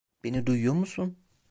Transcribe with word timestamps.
Beni 0.23 0.45
duyuyor 0.47 0.73
musun? 0.73 1.17